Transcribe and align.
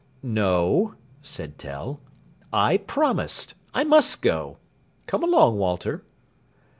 "No," 0.23 0.95
said 1.21 1.59
Tell; 1.59 1.99
"I 2.51 2.77
promised. 2.77 3.53
I 3.71 3.83
must 3.83 4.23
go. 4.23 4.57
Come 5.05 5.23
along, 5.23 5.59
Walter." 5.59 6.03